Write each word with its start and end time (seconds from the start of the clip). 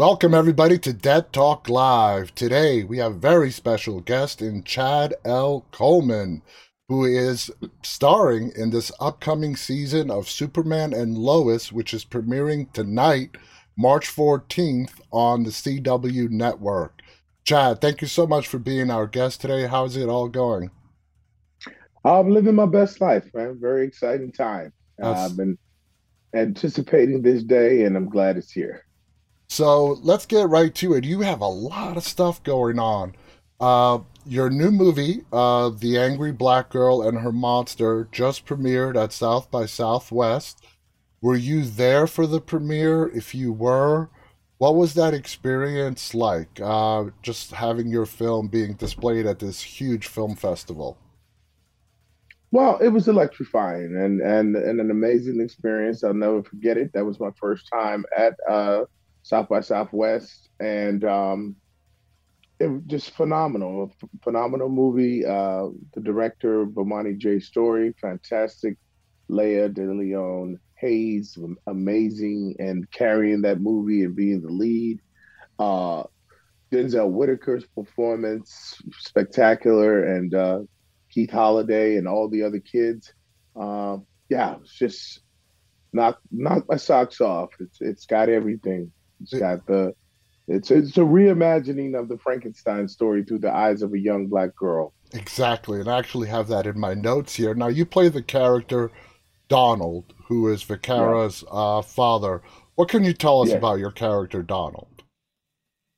Welcome, 0.00 0.32
everybody, 0.32 0.78
to 0.78 0.94
Dead 0.94 1.30
Talk 1.30 1.68
Live. 1.68 2.34
Today, 2.34 2.84
we 2.84 2.96
have 2.96 3.12
a 3.12 3.18
very 3.18 3.50
special 3.50 4.00
guest 4.00 4.40
in 4.40 4.64
Chad 4.64 5.12
L. 5.26 5.66
Coleman, 5.72 6.40
who 6.88 7.04
is 7.04 7.50
starring 7.82 8.50
in 8.56 8.70
this 8.70 8.90
upcoming 8.98 9.56
season 9.56 10.10
of 10.10 10.26
Superman 10.26 10.94
and 10.94 11.18
Lois, 11.18 11.70
which 11.70 11.92
is 11.92 12.06
premiering 12.06 12.72
tonight, 12.72 13.36
March 13.76 14.08
14th, 14.08 15.02
on 15.12 15.42
the 15.42 15.50
CW 15.50 16.30
network. 16.30 17.02
Chad, 17.44 17.82
thank 17.82 18.00
you 18.00 18.08
so 18.08 18.26
much 18.26 18.48
for 18.48 18.58
being 18.58 18.90
our 18.90 19.06
guest 19.06 19.42
today. 19.42 19.66
How's 19.66 19.98
it 19.98 20.08
all 20.08 20.30
going? 20.30 20.70
I'm 22.06 22.30
living 22.30 22.54
my 22.54 22.64
best 22.64 23.02
life, 23.02 23.28
man. 23.34 23.58
Very 23.60 23.86
exciting 23.86 24.32
time. 24.32 24.72
I've 25.04 25.36
been 25.36 25.58
anticipating 26.34 27.20
this 27.20 27.42
day, 27.42 27.82
and 27.84 27.98
I'm 27.98 28.08
glad 28.08 28.38
it's 28.38 28.50
here. 28.50 28.86
So 29.50 29.98
let's 30.04 30.26
get 30.26 30.48
right 30.48 30.72
to 30.76 30.94
it. 30.94 31.04
You 31.04 31.22
have 31.22 31.40
a 31.40 31.48
lot 31.48 31.96
of 31.96 32.04
stuff 32.04 32.40
going 32.44 32.78
on. 32.78 33.16
Uh, 33.58 33.98
your 34.24 34.48
new 34.48 34.70
movie, 34.70 35.24
uh, 35.32 35.70
The 35.70 35.98
Angry 35.98 36.30
Black 36.30 36.70
Girl 36.70 37.02
and 37.02 37.18
Her 37.18 37.32
Monster, 37.32 38.06
just 38.12 38.46
premiered 38.46 38.94
at 38.96 39.12
South 39.12 39.50
by 39.50 39.66
Southwest. 39.66 40.64
Were 41.20 41.34
you 41.34 41.64
there 41.64 42.06
for 42.06 42.28
the 42.28 42.40
premiere? 42.40 43.08
If 43.08 43.34
you 43.34 43.52
were, 43.52 44.08
what 44.58 44.76
was 44.76 44.94
that 44.94 45.14
experience 45.14 46.14
like? 46.14 46.60
Uh, 46.62 47.06
just 47.20 47.50
having 47.50 47.88
your 47.88 48.06
film 48.06 48.46
being 48.46 48.74
displayed 48.74 49.26
at 49.26 49.40
this 49.40 49.60
huge 49.60 50.06
film 50.06 50.36
festival. 50.36 50.96
Well, 52.52 52.78
it 52.78 52.90
was 52.90 53.08
electrifying 53.08 53.96
and 53.96 54.20
and 54.20 54.54
and 54.54 54.80
an 54.80 54.92
amazing 54.92 55.40
experience. 55.40 56.04
I'll 56.04 56.14
never 56.14 56.44
forget 56.44 56.76
it. 56.76 56.92
That 56.92 57.04
was 57.04 57.18
my 57.18 57.30
first 57.40 57.68
time 57.68 58.04
at 58.16 58.34
uh, 58.48 58.84
South 59.30 59.48
by 59.48 59.60
Southwest, 59.60 60.48
and 60.58 61.04
um, 61.04 61.54
it 62.58 62.66
was 62.66 62.82
just 62.88 63.12
phenomenal. 63.12 63.92
phenomenal 64.24 64.68
movie. 64.68 65.24
Uh, 65.24 65.68
the 65.94 66.00
director, 66.02 66.66
Bomani 66.66 67.16
J. 67.16 67.38
Story, 67.38 67.94
fantastic. 68.00 68.76
Laya 69.28 69.68
DeLeon 69.68 70.56
Hayes, 70.78 71.38
amazing, 71.68 72.56
and 72.58 72.90
carrying 72.90 73.42
that 73.42 73.60
movie 73.60 74.02
and 74.02 74.16
being 74.16 74.42
the 74.42 74.50
lead. 74.50 74.98
Uh, 75.60 76.02
Denzel 76.72 77.12
Whitaker's 77.12 77.64
performance, 77.66 78.82
spectacular, 78.98 80.02
and 80.02 80.34
uh, 80.34 80.58
Keith 81.08 81.30
Holliday 81.30 81.98
and 81.98 82.08
all 82.08 82.28
the 82.28 82.42
other 82.42 82.58
kids. 82.58 83.12
Uh, 83.54 83.98
yeah, 84.28 84.56
it's 84.60 84.76
just 84.76 85.20
knock 85.92 86.18
knock 86.32 86.64
my 86.68 86.76
socks 86.76 87.20
off. 87.20 87.50
It's 87.60 87.80
it's 87.80 88.06
got 88.06 88.28
everything. 88.28 88.90
It's 89.20 89.34
got 89.34 89.66
the 89.66 89.94
it's 90.48 90.70
it's 90.70 90.96
a 90.96 91.02
reimagining 91.02 91.98
of 91.98 92.08
the 92.08 92.18
Frankenstein 92.18 92.88
story 92.88 93.22
through 93.22 93.38
the 93.38 93.54
eyes 93.54 93.82
of 93.82 93.92
a 93.92 93.98
young 93.98 94.26
black 94.26 94.54
girl. 94.56 94.92
Exactly, 95.12 95.80
and 95.80 95.88
I 95.88 95.98
actually 95.98 96.28
have 96.28 96.48
that 96.48 96.66
in 96.66 96.78
my 96.78 96.94
notes 96.94 97.34
here. 97.34 97.54
Now 97.54 97.68
you 97.68 97.86
play 97.86 98.08
the 98.08 98.22
character 98.22 98.90
Donald, 99.48 100.12
who 100.26 100.48
is 100.48 100.62
Vicaria's 100.62 101.44
yeah. 101.46 101.52
uh, 101.52 101.82
father. 101.82 102.42
What 102.74 102.88
can 102.88 103.04
you 103.04 103.12
tell 103.12 103.42
us 103.42 103.50
yeah. 103.50 103.56
about 103.56 103.78
your 103.78 103.90
character 103.90 104.42
Donald? 104.42 105.02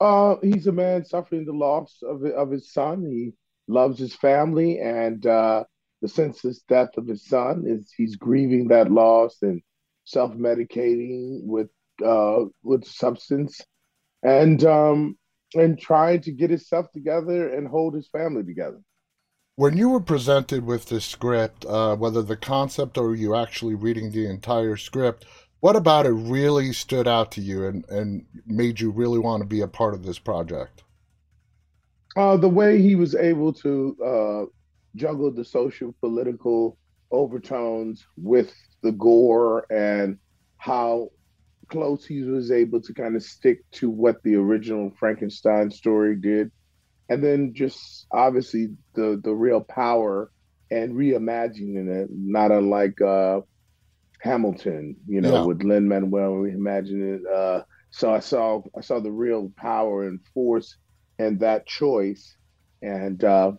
Uh, 0.01 0.37
he's 0.43 0.67
a 0.67 0.73
man 0.73 1.05
suffering 1.05 1.45
the 1.45 1.53
loss 1.53 2.03
of 2.03 2.25
of 2.25 2.51
his 2.51 2.73
son. 2.73 3.05
He 3.05 3.33
loves 3.69 3.99
his 3.99 4.15
family, 4.15 4.81
and 4.81 5.25
uh, 5.27 5.65
the 6.03 6.09
senseless 6.09 6.61
death 6.69 6.97
of 6.97 7.07
his 7.07 7.25
son 7.25 7.65
is 7.67 7.93
he's 7.97 8.17
grieving 8.17 8.69
that 8.69 8.91
loss 8.91 9.39
and 9.43 9.63
self 10.05 10.33
medicating 10.33 11.45
with 11.45 11.69
uh, 12.03 12.45
with 12.63 12.85
substance, 12.85 13.61
and 14.23 14.65
um, 14.65 15.17
and 15.55 15.79
trying 15.79 16.21
to 16.23 16.33
get 16.33 16.51
himself 16.51 16.91
together 16.93 17.53
and 17.53 17.69
hold 17.69 17.95
his 17.95 18.09
family 18.09 18.43
together. 18.45 18.81
When 19.57 19.77
you 19.77 19.91
were 19.91 20.01
presented 20.01 20.65
with 20.65 20.87
the 20.87 21.01
script, 21.01 21.67
uh, 21.67 21.95
whether 21.97 22.23
the 22.23 22.37
concept 22.37 22.97
or 22.97 23.15
you 23.15 23.35
actually 23.35 23.75
reading 23.75 24.11
the 24.11 24.27
entire 24.27 24.77
script, 24.77 25.27
what 25.61 25.77
about 25.77 26.07
it 26.07 26.13
really 26.13 26.73
stood 26.73 27.07
out 27.07 27.31
to 27.33 27.41
you 27.41 27.67
and, 27.67 27.85
and 27.91 28.27
made 28.47 28.81
you 28.81 28.91
really 28.91 29.19
want 29.19 29.43
to 29.43 29.47
be 29.47 29.61
a 29.61 29.69
part 29.69 29.95
of 29.95 30.05
this 30.05 30.19
project? 30.19 30.83
Uh, 32.17 32.37
the 32.37 32.49
way 32.49 32.81
he 32.81 32.95
was 32.95 33.15
able 33.15 33.53
to 33.53 33.97
uh, 34.05 34.45
juggle 34.97 35.31
the 35.31 35.45
social 35.45 35.95
political 36.01 36.79
overtones 37.11 38.07
with 38.17 38.55
the 38.83 38.93
gore 38.93 39.67
and 39.71 40.19
how 40.57 41.11
close 41.69 42.05
he 42.05 42.23
was 42.23 42.51
able 42.51 42.81
to 42.81 42.95
kind 42.95 43.17
of 43.17 43.23
stick 43.23 43.69
to 43.73 43.91
what 43.91 44.23
the 44.23 44.35
original 44.37 44.93
Frankenstein 44.99 45.71
story 45.71 46.17
did. 46.17 46.51
And 47.09 47.23
then 47.23 47.53
just 47.55 48.07
obviously 48.11 48.69
the 48.95 49.21
the 49.23 49.33
real 49.33 49.61
power 49.61 50.31
and 50.71 50.95
reimagining 50.95 51.89
it, 51.89 52.09
not 52.11 52.51
unlike 52.51 53.01
uh, 53.01 53.41
Hamilton, 54.21 54.97
you 55.07 55.21
know, 55.21 55.35
yeah. 55.35 55.45
with 55.45 55.63
Lin 55.63 55.89
Manuel 55.89 56.33
reimagining 56.33 57.21
it. 57.21 57.27
Uh, 57.27 57.63
so 57.91 58.13
I 58.13 58.21
saw 58.21 58.63
I 58.77 58.81
saw 58.81 59.01
the 59.01 59.11
real 59.11 59.53
power 59.57 60.07
and 60.07 60.21
force 60.33 60.77
and 61.19 61.41
that 61.41 61.67
choice, 61.67 62.37
and 62.81 63.23
uh, 63.23 63.53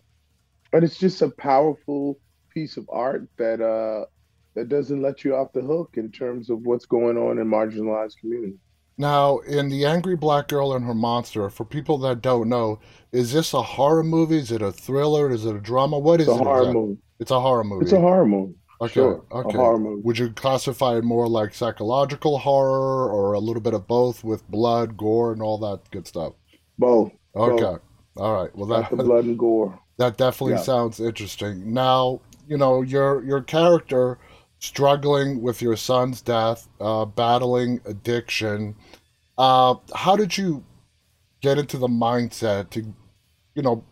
and 0.72 0.84
it's 0.84 0.98
just 0.98 1.22
a 1.22 1.30
powerful 1.30 2.18
piece 2.52 2.76
of 2.76 2.88
art 2.90 3.28
that 3.38 3.60
uh, 3.60 4.06
that 4.54 4.68
doesn't 4.68 5.02
let 5.02 5.24
you 5.24 5.34
off 5.34 5.52
the 5.52 5.60
hook 5.60 5.94
in 5.94 6.10
terms 6.10 6.50
of 6.50 6.60
what's 6.62 6.86
going 6.86 7.16
on 7.16 7.38
in 7.38 7.46
marginalized 7.46 8.18
communities. 8.20 8.58
Now, 8.96 9.38
in 9.38 9.68
The 9.68 9.84
Angry 9.86 10.16
Black 10.16 10.46
Girl 10.46 10.74
and 10.74 10.84
Her 10.84 10.94
Monster, 10.94 11.50
for 11.50 11.64
people 11.64 11.98
that 11.98 12.22
don't 12.22 12.48
know, 12.48 12.78
is 13.10 13.32
this 13.32 13.52
a 13.52 13.62
horror 13.62 14.04
movie? 14.04 14.38
Is 14.38 14.52
it 14.52 14.62
a 14.62 14.70
thriller? 14.70 15.32
Is 15.32 15.44
it 15.44 15.56
a 15.56 15.60
drama? 15.60 15.98
What 15.98 16.20
is 16.20 16.28
it? 16.28 16.30
it's 16.30 16.40
a 16.40 16.42
it? 16.42 16.46
horror 16.46 16.72
movie. 16.72 16.98
It's 17.18 17.30
a 17.32 17.40
horror 17.40 17.64
movie. 17.64 17.84
It's 17.84 17.92
a 17.92 18.00
horror 18.00 18.26
movie. 18.26 18.54
Okay. 18.80 18.92
Sure. 18.92 19.24
Okay. 19.32 19.56
A 19.56 19.60
horror 19.60 19.78
movie. 19.78 20.02
Would 20.02 20.18
you 20.18 20.30
classify 20.30 20.96
it 20.96 21.04
more 21.04 21.28
like 21.28 21.54
psychological 21.54 22.38
horror 22.38 23.10
or 23.10 23.32
a 23.32 23.40
little 23.40 23.62
bit 23.62 23.74
of 23.74 23.88
both 23.88 24.22
with 24.22 24.48
blood, 24.48 24.96
gore, 24.96 25.32
and 25.32 25.42
all 25.42 25.58
that 25.58 25.90
good 25.90 26.06
stuff? 26.06 26.34
Both. 26.78 27.12
Okay. 27.34 27.62
Both. 27.62 27.80
All 28.16 28.34
right. 28.42 28.54
Well, 28.54 28.66
that 28.66 28.90
the 28.90 29.02
blood 29.02 29.24
and 29.24 29.38
gore. 29.38 29.78
That 29.96 30.16
definitely 30.16 30.54
yeah. 30.54 30.62
sounds 30.62 30.98
interesting. 30.98 31.72
Now, 31.72 32.20
you 32.48 32.58
know, 32.58 32.82
your 32.82 33.22
your 33.22 33.42
character 33.42 34.18
struggling 34.64 35.42
with 35.42 35.60
your 35.60 35.76
son's 35.76 36.20
death, 36.22 36.68
uh, 36.80 37.04
battling 37.04 37.80
addiction. 37.84 38.74
Uh, 39.36 39.74
how 39.94 40.16
did 40.16 40.36
you 40.36 40.64
get 41.40 41.58
into 41.58 41.76
the 41.76 41.88
mindset 41.88 42.70
to, 42.70 42.80
you 43.54 43.62
know, 43.62 43.84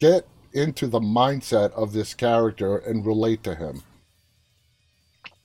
get 0.00 0.26
into 0.52 0.86
the 0.86 1.00
mindset 1.00 1.72
of 1.72 1.92
this 1.92 2.14
character 2.14 2.78
and 2.78 3.04
relate 3.04 3.42
to 3.42 3.54
him? 3.54 3.82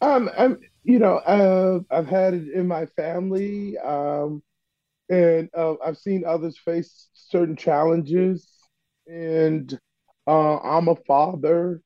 Um, 0.02 0.30
I'm, 0.38 0.59
you 0.84 1.00
know, 1.00 1.16
uh, 1.18 1.80
I've 1.90 2.08
had 2.08 2.34
it 2.34 2.50
in 2.53 2.68
my 2.68 2.86
family, 2.86 3.78
um, 3.80 4.44
and 5.09 5.50
uh, 5.58 5.75
I've 5.84 5.97
seen 5.97 6.24
others 6.25 6.58
face 6.58 7.09
certain 7.13 7.56
challenges, 7.56 8.47
and 9.08 9.78
uh, 10.28 10.58
I'm 10.58 10.90
a 10.90 10.96
father, 11.08 11.81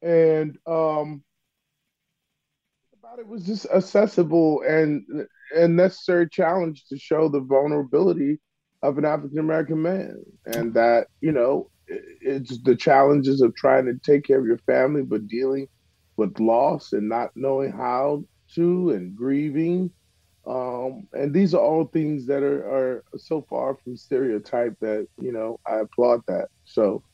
and 0.00 0.56
um, 0.66 1.22
thought 3.14 3.20
it 3.20 3.28
was 3.28 3.44
just 3.44 3.66
accessible 3.72 4.62
and 4.62 5.04
a 5.54 5.68
necessary 5.68 6.28
challenge 6.28 6.84
to 6.88 6.98
show 6.98 7.28
the 7.28 7.40
vulnerability 7.40 8.40
of 8.82 8.98
an 8.98 9.04
African 9.04 9.38
American 9.38 9.80
man, 9.80 10.22
and 10.46 10.74
that 10.74 11.06
you 11.20 11.32
know 11.32 11.70
it's 11.86 12.60
the 12.62 12.74
challenges 12.74 13.40
of 13.40 13.54
trying 13.54 13.86
to 13.86 13.94
take 14.04 14.24
care 14.24 14.40
of 14.40 14.46
your 14.46 14.58
family, 14.58 15.02
but 15.02 15.28
dealing 15.28 15.68
with 16.16 16.38
loss 16.40 16.92
and 16.92 17.08
not 17.08 17.30
knowing 17.36 17.70
how 17.70 18.24
to, 18.54 18.90
and 18.90 19.16
grieving. 19.16 19.90
Um, 20.46 21.06
and 21.12 21.32
these 21.32 21.54
are 21.54 21.62
all 21.62 21.86
things 21.86 22.26
that 22.26 22.42
are, 22.42 22.64
are 22.66 23.04
so 23.16 23.46
far 23.48 23.76
from 23.76 23.96
stereotype 23.96 24.74
that 24.80 25.06
you 25.20 25.32
know 25.32 25.60
I 25.66 25.76
applaud 25.76 26.22
that. 26.26 26.48
So 26.64 27.04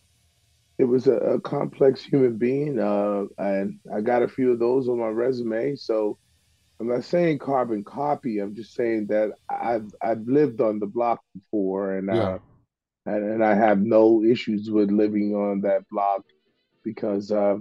it 0.80 0.84
was 0.84 1.06
a, 1.06 1.16
a 1.16 1.40
complex 1.40 2.02
human 2.02 2.38
being, 2.38 2.80
uh, 2.80 3.24
and 3.36 3.78
I 3.94 4.00
got 4.00 4.22
a 4.22 4.28
few 4.28 4.50
of 4.50 4.58
those 4.58 4.88
on 4.88 4.98
my 4.98 5.08
resume. 5.08 5.76
So 5.76 6.16
I'm 6.80 6.88
not 6.88 7.04
saying 7.04 7.38
carbon 7.38 7.84
copy. 7.84 8.38
I'm 8.38 8.54
just 8.54 8.74
saying 8.74 9.08
that 9.08 9.32
I've 9.50 9.90
I've 10.02 10.26
lived 10.26 10.62
on 10.62 10.78
the 10.78 10.86
block 10.86 11.20
before, 11.34 11.96
and 11.96 12.08
uh, 12.08 12.14
yeah. 12.14 12.22
uh, 12.22 12.38
and, 13.06 13.32
and 13.32 13.44
I 13.44 13.54
have 13.54 13.80
no 13.80 14.24
issues 14.24 14.70
with 14.70 14.90
living 14.90 15.34
on 15.34 15.60
that 15.62 15.86
block 15.90 16.22
because 16.82 17.30
uh, 17.30 17.58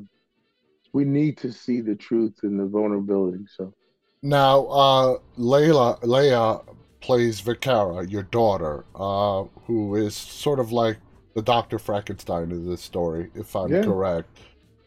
we 0.93 1.03
need 1.03 1.37
to 1.39 1.51
see 1.51 1.81
the 1.81 1.95
truth 1.95 2.35
and 2.43 2.57
the 2.57 2.65
vulnerability. 2.65 3.43
So 3.57 3.73
now, 4.21 4.65
uh, 4.67 5.17
Layla 5.37 6.65
plays 7.01 7.41
Vicaria, 7.41 8.09
your 8.09 8.23
daughter, 8.23 8.85
uh, 8.95 9.43
who 9.65 9.95
is 9.95 10.15
sort 10.15 10.59
of 10.59 10.71
like 10.71 10.97
the 11.33 11.41
Doctor 11.41 11.79
Frankenstein 11.79 12.51
of 12.51 12.65
this 12.65 12.81
story, 12.81 13.29
if 13.35 13.55
I'm 13.55 13.71
yeah. 13.71 13.83
correct. 13.83 14.29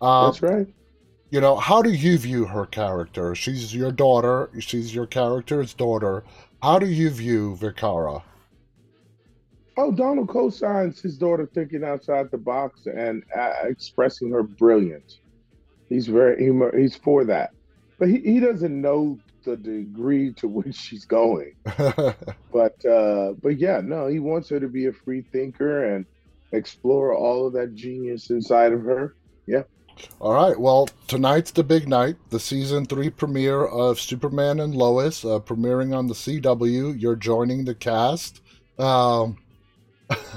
Um, 0.00 0.26
That's 0.26 0.42
right. 0.42 0.66
You 1.30 1.40
know, 1.40 1.56
how 1.56 1.80
do 1.80 1.90
you 1.90 2.18
view 2.18 2.44
her 2.44 2.66
character? 2.66 3.34
She's 3.34 3.74
your 3.74 3.90
daughter. 3.90 4.50
She's 4.58 4.94
your 4.94 5.06
character's 5.06 5.72
daughter. 5.72 6.24
How 6.62 6.78
do 6.78 6.86
you 6.86 7.08
view 7.08 7.56
Vicaria? 7.58 8.22
Oh, 9.78 9.90
Donald 9.90 10.28
co-signs 10.28 11.00
his 11.00 11.16
daughter 11.16 11.48
thinking 11.54 11.82
outside 11.84 12.30
the 12.30 12.36
box 12.38 12.86
and 12.86 13.22
uh, 13.34 13.52
expressing 13.64 14.30
her 14.30 14.42
brilliance. 14.42 15.20
He's 15.88 16.06
very 16.06 16.44
he, 16.44 16.78
he's 16.78 16.96
for 16.96 17.24
that, 17.24 17.52
but 17.98 18.08
he, 18.08 18.18
he 18.18 18.40
doesn't 18.40 18.78
know 18.78 19.18
the 19.44 19.56
degree 19.56 20.32
to 20.34 20.48
which 20.48 20.74
she's 20.74 21.04
going. 21.04 21.54
but 21.64 22.84
uh, 22.84 23.32
but 23.42 23.58
yeah, 23.58 23.80
no, 23.82 24.06
he 24.06 24.18
wants 24.18 24.50
her 24.50 24.60
to 24.60 24.68
be 24.68 24.86
a 24.86 24.92
free 24.92 25.22
thinker 25.32 25.94
and 25.94 26.04
explore 26.52 27.14
all 27.14 27.46
of 27.46 27.52
that 27.54 27.74
genius 27.74 28.30
inside 28.30 28.72
of 28.72 28.82
her. 28.82 29.16
Yeah. 29.46 29.62
All 30.20 30.32
right. 30.32 30.58
Well, 30.58 30.88
tonight's 31.06 31.50
the 31.50 31.64
big 31.64 31.88
night, 31.88 32.16
the 32.30 32.40
season 32.40 32.86
three 32.86 33.10
premiere 33.10 33.64
of 33.64 34.00
Superman 34.00 34.60
and 34.60 34.74
Lois, 34.74 35.24
uh, 35.24 35.38
premiering 35.40 35.96
on 35.96 36.06
the 36.06 36.14
CW. 36.14 37.00
You're 37.00 37.16
joining 37.16 37.64
the 37.64 37.74
cast. 37.74 38.40
Um, 38.78 39.38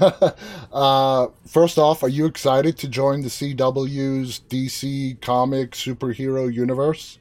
uh, 0.72 1.28
first 1.46 1.78
off, 1.78 2.02
are 2.02 2.08
you 2.08 2.26
excited 2.26 2.78
to 2.78 2.88
join 2.88 3.22
the 3.22 3.28
CW's 3.28 4.40
DC 4.48 5.20
comic 5.20 5.72
superhero 5.72 6.52
universe? 6.52 7.18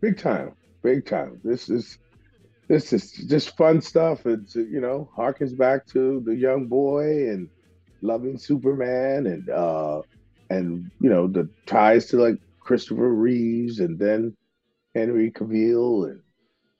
Big 0.00 0.18
time, 0.18 0.54
big 0.82 1.06
time. 1.06 1.40
This 1.42 1.70
is 1.70 1.98
this 2.68 2.92
is 2.92 3.12
just 3.12 3.56
fun 3.56 3.80
stuff. 3.80 4.26
It's 4.26 4.54
you 4.54 4.80
know 4.80 5.08
harkens 5.16 5.56
back 5.56 5.86
to 5.88 6.20
the 6.20 6.34
young 6.34 6.66
boy 6.66 7.30
and 7.30 7.48
loving 8.04 8.38
Superman 8.38 9.26
and 9.26 9.48
uh 9.50 10.02
and 10.50 10.90
you 11.00 11.08
know 11.08 11.26
the 11.26 11.48
ties 11.66 12.06
to 12.06 12.18
like 12.18 12.38
Christopher 12.60 13.12
Reeves 13.12 13.80
and 13.80 13.98
then 13.98 14.36
Henry 14.94 15.30
Cavill 15.30 16.10
and 16.10 16.20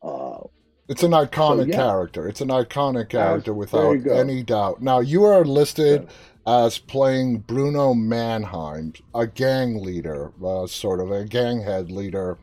uh 0.02 0.46
it's 0.86 1.02
an 1.02 1.12
iconic 1.12 1.62
so, 1.62 1.68
yeah. 1.68 1.76
character. 1.76 2.28
It's 2.28 2.42
an 2.42 2.48
iconic 2.48 3.08
character 3.08 3.54
without 3.54 4.06
any 4.06 4.42
doubt. 4.42 4.82
Now 4.82 5.00
you 5.00 5.24
are 5.24 5.42
listed 5.42 6.06
yeah. 6.46 6.66
as 6.66 6.76
playing 6.76 7.38
Bruno 7.38 7.94
Mannheim, 7.94 8.92
a 9.14 9.26
gang 9.26 9.82
leader, 9.82 10.32
uh, 10.44 10.66
sort 10.66 11.00
of 11.00 11.10
a 11.10 11.24
gang 11.24 11.62
head 11.62 11.90
leader. 11.90 12.36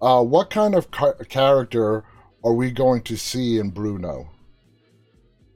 Uh, 0.00 0.22
what 0.22 0.50
kind 0.50 0.76
of 0.76 0.92
ca- 0.92 1.24
character 1.28 2.04
are 2.44 2.54
we 2.54 2.70
going 2.70 3.02
to 3.02 3.16
see 3.16 3.58
in 3.58 3.70
Bruno? 3.70 4.30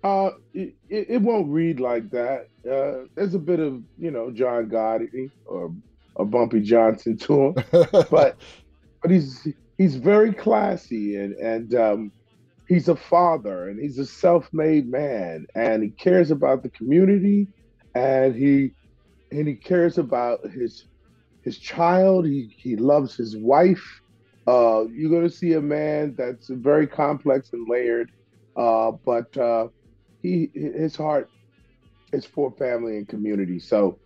Uh, 0.05 0.33
it, 0.53 0.75
it 0.91 1.23
won't 1.23 1.49
read 1.49 1.81
like 1.81 2.11
that. 2.11 2.49
Uh, 2.71 3.07
there's 3.15 3.35
a 3.35 3.39
bit 3.39 3.59
of 3.59 3.83
you 3.97 4.11
know 4.11 4.31
John 4.31 4.69
Gotti 4.69 5.31
or 5.47 5.75
a 6.17 6.27
Bumpy 6.27 6.61
Johnson 6.61 7.17
to 7.19 7.47
him, 7.47 7.55
but 8.11 8.37
but 9.03 9.11
he's 9.11 9.49
he's 9.79 9.97
very 9.97 10.35
classy 10.35 11.17
and 11.17 11.35
and 11.37 11.75
um, 11.75 12.13
he's 12.69 12.89
a 12.89 12.97
father 12.97 13.71
and 13.71 13.81
he's 13.81 13.99
a 13.99 14.05
self-made 14.05 14.91
man 14.91 15.47
and 15.55 15.83
he 15.83 15.89
cares 15.89 16.31
about 16.31 16.63
the 16.63 16.69
community 16.71 17.49
and 17.95 18.35
he 18.35 18.73
and 19.33 19.49
he 19.49 19.55
cares 19.55 19.97
about 19.97 20.47
his 20.51 20.85
his 21.43 21.59
child. 21.59 22.27
He 22.27 22.55
he 22.59 22.77
loves 22.77 23.17
his 23.17 23.39
wife. 23.39 24.03
Uh, 24.47 24.85
you're 24.93 25.11
going 25.11 25.27
to 25.27 25.35
see 25.35 25.55
a 25.55 25.63
man 25.63 26.15
that's 26.19 26.49
very 26.51 26.87
complex 26.87 27.55
and 27.55 27.67
layered, 27.67 28.11
uh, 28.55 28.91
but 28.91 29.35
uh, 29.39 29.69
he 30.25 30.51
his 30.55 30.97
heart 30.97 31.31
is 32.13 32.25
for 32.25 32.51
family 32.53 32.97
and 32.97 33.07
community. 33.07 33.61
So 33.61 33.99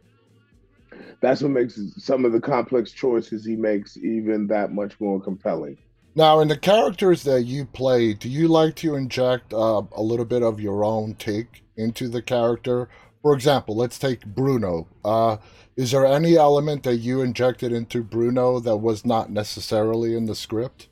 that's 1.20 1.42
what 1.42 1.52
makes 1.52 1.80
some 1.96 2.24
of 2.24 2.32
the 2.32 2.40
complex 2.40 2.90
choices 2.90 3.44
he 3.44 3.54
makes 3.54 3.96
even 3.96 4.48
that 4.48 4.72
much 4.72 4.98
more 5.00 5.20
compelling. 5.20 5.78
Now, 6.16 6.40
in 6.40 6.48
the 6.48 6.56
characters 6.56 7.22
that 7.22 7.42
you 7.42 7.64
play, 7.64 8.14
do 8.14 8.28
you 8.28 8.48
like 8.48 8.74
to 8.76 8.96
inject 8.96 9.54
uh, 9.54 9.82
a 9.92 10.02
little 10.02 10.24
bit 10.24 10.42
of 10.42 10.60
your 10.60 10.82
own 10.82 11.14
take 11.14 11.62
into 11.76 12.08
the 12.08 12.22
character? 12.22 12.88
For 13.22 13.34
example, 13.34 13.76
let's 13.76 13.98
take 13.98 14.26
Bruno. 14.26 14.88
Uh, 15.04 15.36
is 15.76 15.92
there 15.92 16.06
any 16.06 16.36
element 16.36 16.82
that 16.82 16.96
you 16.96 17.20
injected 17.20 17.72
into 17.72 18.02
Bruno 18.02 18.58
that 18.58 18.78
was 18.78 19.04
not 19.04 19.30
necessarily 19.30 20.16
in 20.16 20.26
the 20.26 20.34
script? 20.34 20.88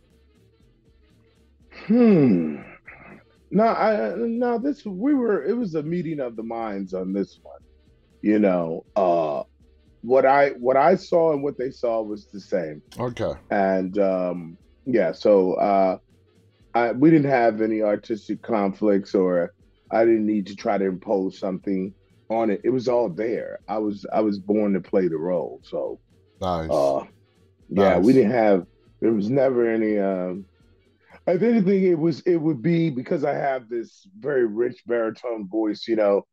Hmm. 1.86 2.58
No, 3.50 3.64
I 3.64 4.14
no. 4.16 4.58
This 4.58 4.84
we 4.84 5.14
were. 5.14 5.44
It 5.44 5.56
was 5.56 5.74
a 5.74 5.82
meeting 5.82 6.20
of 6.20 6.36
the 6.36 6.42
minds 6.42 6.94
on 6.94 7.12
this 7.12 7.38
one. 7.42 7.60
You 8.22 8.38
know, 8.38 8.84
uh, 8.96 9.44
what 10.02 10.26
I 10.26 10.50
what 10.50 10.76
I 10.76 10.96
saw 10.96 11.32
and 11.32 11.42
what 11.42 11.58
they 11.58 11.70
saw 11.70 12.02
was 12.02 12.26
the 12.26 12.40
same. 12.40 12.82
Okay. 12.98 13.32
And 13.50 13.98
um, 13.98 14.58
yeah, 14.84 15.12
so 15.12 15.54
uh, 15.54 15.98
I 16.74 16.92
we 16.92 17.10
didn't 17.10 17.30
have 17.30 17.60
any 17.60 17.82
artistic 17.82 18.42
conflicts, 18.42 19.14
or 19.14 19.52
I 19.90 20.04
didn't 20.04 20.26
need 20.26 20.46
to 20.46 20.56
try 20.56 20.78
to 20.78 20.84
impose 20.84 21.38
something 21.38 21.94
on 22.30 22.50
it. 22.50 22.60
It 22.64 22.70
was 22.70 22.88
all 22.88 23.08
there. 23.08 23.60
I 23.68 23.78
was 23.78 24.06
I 24.12 24.20
was 24.20 24.38
born 24.38 24.72
to 24.74 24.80
play 24.80 25.08
the 25.08 25.16
role. 25.16 25.60
So 25.62 26.00
nice. 26.40 26.70
Uh, 26.70 27.04
yeah, 27.68 27.94
nice. 27.94 28.04
we 28.04 28.12
didn't 28.12 28.32
have. 28.32 28.66
There 29.00 29.12
was 29.12 29.30
never 29.30 29.68
any. 29.68 29.98
Um, 29.98 30.46
if 31.26 31.42
anything, 31.42 31.84
it 31.84 31.98
was 31.98 32.20
it 32.20 32.36
would 32.36 32.62
be 32.62 32.90
because 32.90 33.24
I 33.24 33.34
have 33.34 33.68
this 33.68 34.06
very 34.18 34.46
rich 34.46 34.82
baritone 34.86 35.48
voice. 35.48 35.86
You 35.88 35.96
know, 35.96 36.26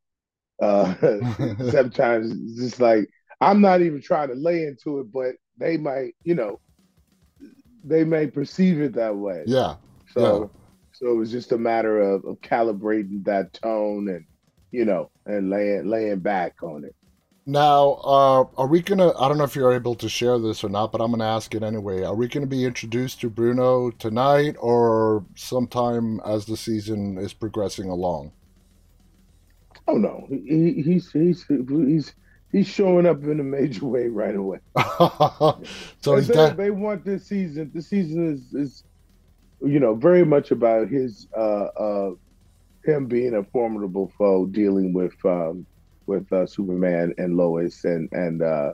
uh, 0.61 0.93
sometimes 1.71 2.31
it's 2.31 2.59
just 2.59 2.79
like 2.79 3.07
I'm 3.43 3.61
not 3.61 3.81
even 3.81 4.01
trying 4.01 4.29
to 4.29 4.35
lay 4.35 4.63
into 4.63 4.99
it, 4.99 5.11
but 5.11 5.35
they 5.57 5.77
might, 5.77 6.15
you 6.23 6.35
know, 6.35 6.59
they 7.83 8.03
may 8.03 8.27
perceive 8.27 8.79
it 8.79 8.93
that 8.93 9.15
way. 9.15 9.43
Yeah. 9.45 9.75
So, 10.13 10.41
yeah. 10.41 10.59
so 10.93 11.11
it 11.11 11.15
was 11.15 11.31
just 11.31 11.51
a 11.51 11.57
matter 11.57 11.99
of, 11.99 12.23
of 12.25 12.39
calibrating 12.41 13.25
that 13.25 13.53
tone 13.53 14.07
and, 14.07 14.25
you 14.71 14.85
know, 14.85 15.11
and 15.25 15.49
laying 15.49 15.87
laying 15.87 16.19
back 16.19 16.63
on 16.63 16.85
it. 16.85 16.95
Now, 17.45 17.99
uh, 18.03 18.45
are 18.57 18.67
we 18.67 18.81
gonna? 18.81 19.11
I 19.19 19.27
don't 19.27 19.37
know 19.37 19.43
if 19.43 19.55
you're 19.55 19.73
able 19.73 19.95
to 19.95 20.07
share 20.07 20.39
this 20.39 20.63
or 20.63 20.69
not, 20.69 20.93
but 20.93 21.01
I'm 21.01 21.11
gonna 21.11 21.25
ask 21.25 21.53
it 21.53 21.61
anyway. 21.61 22.03
Are 22.03 22.15
we 22.15 22.29
gonna 22.29 22.45
be 22.45 22.63
introduced 22.63 23.19
to 23.21 23.29
Bruno 23.29 23.91
tonight, 23.91 24.55
or 24.59 25.25
sometime 25.35 26.21
as 26.21 26.45
the 26.45 26.55
season 26.55 27.17
is 27.17 27.33
progressing 27.33 27.89
along? 27.89 28.31
Oh 29.89 29.97
no, 29.97 30.25
he, 30.29 30.81
he's 30.85 31.11
he's 31.11 31.45
he's 31.67 32.13
he's 32.53 32.67
showing 32.67 33.05
up 33.05 33.21
in 33.23 33.41
a 33.41 33.43
major 33.43 33.87
way 33.87 34.07
right 34.07 34.35
away. 34.35 34.59
so 35.99 36.21
they, 36.21 36.53
they, 36.53 36.71
want 36.71 37.03
this 37.03 37.25
season. 37.25 37.71
The 37.73 37.81
season 37.81 38.31
is 38.31 38.53
is 38.53 38.83
you 39.61 39.81
know 39.81 39.95
very 39.95 40.23
much 40.23 40.51
about 40.51 40.87
his 40.87 41.27
uh, 41.35 41.65
uh, 41.65 42.11
him 42.85 43.07
being 43.07 43.35
a 43.35 43.43
formidable 43.43 44.13
foe, 44.17 44.45
dealing 44.45 44.93
with. 44.93 45.13
Um, 45.25 45.65
with 46.05 46.31
uh, 46.31 46.45
Superman 46.45 47.13
and 47.17 47.37
Lois 47.37 47.83
and 47.85 48.11
and 48.11 48.41
uh, 48.41 48.73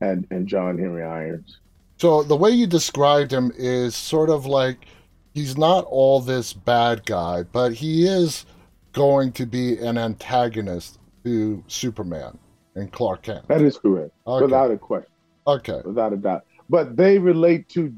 and 0.00 0.26
and 0.30 0.46
John 0.46 0.78
Henry 0.78 1.02
Irons. 1.02 1.58
So 1.98 2.22
the 2.22 2.36
way 2.36 2.50
you 2.50 2.66
described 2.66 3.32
him 3.32 3.52
is 3.56 3.94
sort 3.94 4.30
of 4.30 4.46
like 4.46 4.86
he's 5.34 5.56
not 5.56 5.84
all 5.84 6.20
this 6.20 6.52
bad 6.52 7.04
guy, 7.06 7.44
but 7.44 7.72
he 7.72 8.06
is 8.06 8.44
going 8.92 9.32
to 9.32 9.46
be 9.46 9.78
an 9.78 9.96
antagonist 9.96 10.98
to 11.24 11.62
Superman 11.68 12.38
and 12.74 12.90
Clark 12.90 13.22
Kent. 13.22 13.48
That 13.48 13.62
is 13.62 13.78
correct, 13.78 14.12
okay. 14.26 14.44
without 14.44 14.70
a 14.70 14.78
question. 14.78 15.10
Okay, 15.46 15.80
without 15.84 16.12
a 16.12 16.16
doubt. 16.16 16.44
But 16.68 16.96
they 16.96 17.18
relate 17.18 17.68
to 17.70 17.94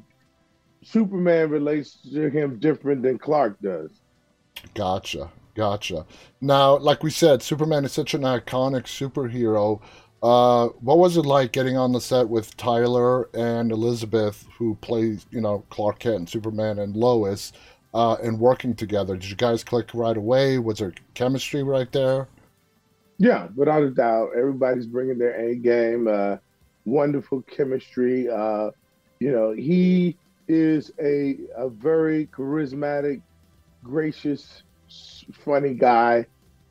Superman 0.82 1.50
relates 1.50 1.98
to 2.12 2.28
him 2.28 2.58
different 2.58 3.02
than 3.02 3.18
Clark 3.18 3.60
does. 3.60 3.90
Gotcha. 4.74 5.30
Gotcha. 5.54 6.04
Now, 6.40 6.76
like 6.78 7.02
we 7.02 7.10
said, 7.10 7.42
Superman 7.42 7.84
is 7.84 7.92
such 7.92 8.14
an 8.14 8.22
iconic 8.22 8.84
superhero. 8.84 9.80
Uh, 10.22 10.68
what 10.80 10.98
was 10.98 11.16
it 11.16 11.26
like 11.26 11.52
getting 11.52 11.76
on 11.76 11.92
the 11.92 12.00
set 12.00 12.28
with 12.28 12.56
Tyler 12.56 13.28
and 13.34 13.70
Elizabeth, 13.70 14.46
who 14.58 14.74
plays, 14.76 15.26
you 15.30 15.40
know, 15.40 15.64
Clark 15.70 16.00
Kent 16.00 16.16
and 16.16 16.28
Superman 16.28 16.78
and 16.78 16.96
Lois, 16.96 17.52
uh, 17.92 18.14
and 18.22 18.40
working 18.40 18.74
together? 18.74 19.16
Did 19.16 19.30
you 19.30 19.36
guys 19.36 19.62
click 19.62 19.90
right 19.94 20.16
away? 20.16 20.58
Was 20.58 20.78
there 20.78 20.92
chemistry 21.12 21.62
right 21.62 21.90
there? 21.92 22.26
Yeah, 23.18 23.48
without 23.54 23.82
a 23.82 23.90
doubt. 23.90 24.30
Everybody's 24.36 24.86
bringing 24.86 25.18
their 25.18 25.38
A 25.38 25.54
game. 25.54 26.08
Uh, 26.08 26.38
wonderful 26.84 27.42
chemistry. 27.42 28.28
Uh, 28.28 28.70
you 29.20 29.30
know, 29.30 29.52
he 29.52 30.16
is 30.48 30.90
a 31.00 31.36
a 31.56 31.68
very 31.68 32.26
charismatic, 32.26 33.22
gracious 33.82 34.62
funny 35.32 35.74
guy, 35.74 36.26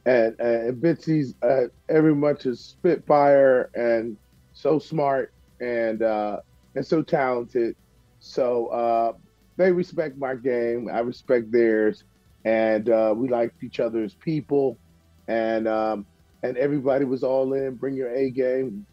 and 0.06 0.40
and 0.40 0.82
Bitsie's 0.82 1.36
uh, 1.42 1.68
every 1.90 2.16
much 2.16 2.46
a 2.46 2.56
spitfire 2.56 3.70
and 3.74 4.18
so 4.54 4.80
smart 4.80 5.34
and 5.60 6.02
uh, 6.02 6.40
and 6.76 6.86
so 6.86 7.02
talented. 7.02 7.76
So 8.20 8.68
uh, 8.68 9.14
they 9.58 9.72
respect 9.72 10.18
my 10.18 10.36
game. 10.36 10.90
I 10.92 11.00
respect 11.00 11.52
theirs, 11.52 12.04
and 12.46 12.90
uh, 12.90 13.14
we 13.16 13.28
liked 13.30 13.64
each 13.64 13.80
other 13.80 14.04
as 14.04 14.16
people. 14.16 14.80
And 15.28 15.68
um, 15.68 16.06
and 16.44 16.58
everybody 16.58 17.06
was 17.06 17.24
all 17.24 17.54
in. 17.54 17.76
Bring 17.76 17.96
your 17.96 18.14
A 18.14 18.30
game. 18.32 18.86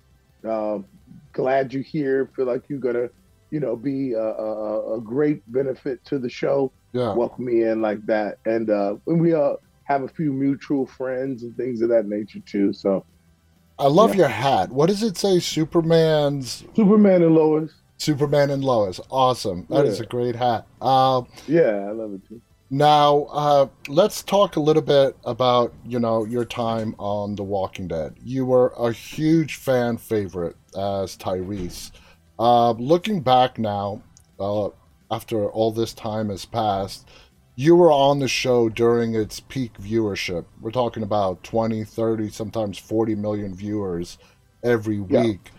Uh, 0.47 0.79
glad 1.33 1.73
you're 1.73 1.83
here. 1.83 2.31
Feel 2.37 2.47
like 2.47 2.65
you're 2.69 2.79
gonna 2.79 3.09
you 3.51 3.61
know, 3.61 3.77
be 3.77 4.13
a, 4.13 4.21
a, 4.23 4.97
a 4.97 5.01
great 5.01 5.43
benefit 5.53 6.05
to 6.07 6.19
the 6.19 6.29
show. 6.29 6.73
Yeah. 6.93 7.15
Welcome 7.15 7.45
me 7.45 7.63
in 7.63 7.81
like 7.81 8.05
that, 8.07 8.39
and 8.47 8.69
uh, 8.71 8.97
and 9.07 9.21
we 9.21 9.33
uh, 9.35 9.55
have 9.85 10.03
a 10.03 10.09
few 10.09 10.33
mutual 10.33 10.87
friends 10.87 11.43
and 11.43 11.57
things 11.57 11.83
of 11.83 11.89
that 11.91 12.07
nature 12.07 12.41
too. 12.47 12.73
So 12.73 13.05
I 13.79 13.87
love 13.87 14.11
Yeah. 14.11 14.19
your 14.23 14.29
hat. 14.29 14.71
What 14.71 14.89
does 14.89 15.03
it 15.03 15.17
say? 15.17 15.39
Superman's 15.41 16.65
Superman 16.75 17.23
and 17.23 17.35
Lois. 17.35 17.73
Superman 17.99 18.51
and 18.51 18.65
Lois. 18.65 19.01
Awesome. 19.11 19.67
That 19.71 19.87
is 19.87 19.99
Yeah. 19.99 20.05
a 20.05 20.09
great 20.09 20.35
hat. 20.37 20.67
Uh, 20.81 21.23
Yeah, 21.47 21.87
I 21.89 21.93
love 21.93 22.15
it 22.15 22.27
too. 22.29 22.41
now, 22.71 23.25
uh, 23.31 23.67
let's 23.89 24.23
talk 24.23 24.57
a 24.57 24.61
little 24.61 24.83
bit 24.83 25.17
about 25.25 25.73
you 25.87 25.99
know 26.01 26.25
your 26.25 26.45
time 26.45 26.95
on 26.99 27.37
The 27.37 27.45
Walking 27.45 27.89
Dead. 27.89 28.15
You 28.23 28.47
were 28.47 28.73
a 28.79 28.91
huge 28.93 29.57
fan 29.57 29.97
favorite 29.97 30.57
as 30.77 31.17
Tyrese. 31.17 31.91
Uh, 32.41 32.71
looking 32.73 33.21
back 33.21 33.59
now, 33.59 34.03
uh, 34.41 34.71
after 35.11 35.51
all 35.51 35.71
this 35.71 35.93
time 35.93 36.31
has 36.31 36.47
passed, 36.47 37.07
you 37.55 37.77
were 37.77 37.93
on 37.93 38.19
the 38.19 38.29
show 38.29 38.71
during 38.71 39.15
its 39.15 39.41
peak 39.41 39.75
viewership. 39.75 40.47
We're 40.63 40.71
talking 40.71 41.03
about 41.03 41.43
20, 41.45 41.85
30, 41.85 42.31
sometimes 42.31 42.79
40 42.79 43.15
million 43.15 43.55
viewers 43.55 44.17
every 44.65 45.05
Yeah. 45.07 45.23
week. 45.23 45.51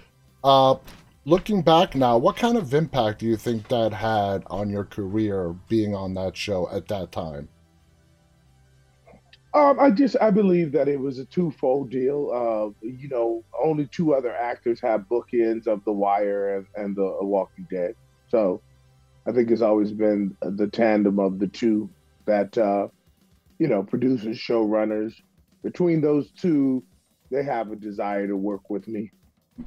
Uh, 0.43 0.77
looking 1.23 1.61
back 1.61 1.93
now, 1.93 2.17
what 2.17 2.35
kind 2.35 2.57
of 2.57 2.73
impact 2.73 3.19
do 3.19 3.27
you 3.27 3.37
think 3.37 3.67
that 3.67 3.93
had 3.93 4.41
on 4.47 4.71
your 4.71 4.83
career 4.85 5.55
being 5.69 5.93
on 5.93 6.15
that 6.15 6.35
show 6.35 6.67
at 6.71 6.87
that 6.87 7.11
time? 7.11 7.47
Um, 9.53 9.79
I 9.79 9.91
just 9.91 10.15
I 10.21 10.31
believe 10.31 10.71
that 10.71 10.87
it 10.87 10.99
was 10.99 11.19
a 11.19 11.25
twofold 11.25 11.89
deal. 11.89 12.31
Uh, 12.33 12.87
you 12.87 13.09
know, 13.09 13.43
only 13.61 13.87
two 13.87 14.13
other 14.13 14.33
actors 14.33 14.79
have 14.81 15.05
bookends 15.11 15.67
of 15.67 15.83
The 15.83 15.91
Wire 15.91 16.55
and, 16.55 16.65
and 16.75 16.95
The 16.95 17.17
Walking 17.21 17.67
Dead. 17.69 17.95
So 18.29 18.61
I 19.27 19.31
think 19.33 19.51
it's 19.51 19.61
always 19.61 19.91
been 19.91 20.35
the 20.41 20.67
tandem 20.67 21.19
of 21.19 21.39
the 21.39 21.47
two 21.47 21.89
that 22.25 22.57
uh, 22.57 22.87
you 23.59 23.67
know 23.67 23.83
producers, 23.83 24.37
showrunners. 24.37 25.13
Between 25.63 26.01
those 26.01 26.31
two, 26.31 26.83
they 27.29 27.43
have 27.43 27.71
a 27.71 27.75
desire 27.75 28.27
to 28.27 28.37
work 28.37 28.69
with 28.69 28.87
me. 28.87 29.11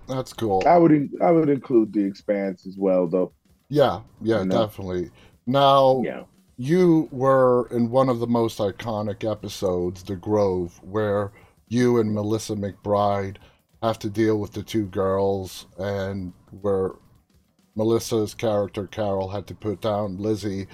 That's 0.09 0.33
cool. 0.33 0.62
I 0.67 0.79
would 0.79 1.11
I 1.23 1.31
would 1.31 1.50
include 1.50 1.93
The 1.93 2.05
Expanse 2.05 2.67
as 2.67 2.76
well, 2.79 3.07
though. 3.07 3.33
Yeah, 3.69 4.00
yeah, 4.23 4.41
You 4.41 4.47
know? 4.47 4.67
definitely. 4.67 5.11
Now, 5.47 6.03
Yeah. 6.05 6.23
You 6.56 7.08
were 7.11 7.68
in 7.70 7.90
one 7.90 8.08
of 8.08 8.20
the 8.20 8.26
most 8.26 8.58
iconic 8.58 9.28
episodes, 9.28 10.02
The 10.02 10.16
Grove, 10.16 10.80
where 10.82 11.32
you 11.68 11.99
and 11.99 12.14
Melissa 12.14 12.54
McBride 12.54 13.37
have 13.82 13.99
to 14.00 14.11
deal 14.11 14.38
with 14.38 14.52
the 14.52 14.62
two 14.62 14.87
girls, 14.87 15.66
and 15.78 16.32
where 16.61 16.92
Melissa's 17.76 18.34
character, 18.34 18.87
Carol, 18.87 19.28
had 19.28 19.46
to 19.49 19.54
put 19.54 19.80
down 19.80 20.16
Lizzie. 20.18 20.66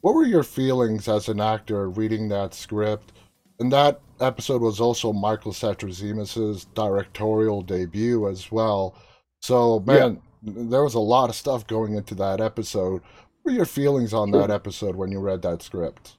What 0.00 0.14
were 0.14 0.24
your 0.24 0.44
feelings 0.44 1.08
as 1.08 1.28
an 1.28 1.40
actor 1.40 1.90
reading 1.90 2.28
that 2.28 2.54
script? 2.54 3.12
And 3.58 3.72
that 3.72 4.00
episode 4.20 4.62
was 4.62 4.80
also 4.80 5.12
Michael 5.12 5.52
Satrazemis's 5.52 6.66
directorial 6.74 7.62
debut 7.62 8.28
as 8.28 8.50
well. 8.52 8.96
So, 9.40 9.80
man, 9.80 10.20
there 10.42 10.84
was 10.84 10.94
a 10.94 11.00
lot 11.00 11.30
of 11.30 11.36
stuff 11.36 11.66
going 11.66 11.94
into 11.94 12.14
that 12.16 12.40
episode. 12.40 13.02
What 13.44 13.52
were 13.52 13.56
your 13.56 13.66
feelings 13.66 14.14
on 14.14 14.30
that 14.30 14.50
episode 14.50 14.96
when 14.96 15.12
you 15.12 15.20
read 15.20 15.42
that 15.42 15.60
script? 15.60 16.16